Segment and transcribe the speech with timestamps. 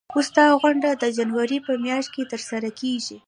[0.15, 3.17] اوس دا غونډه د جنوري په میاشت کې ترسره کیږي.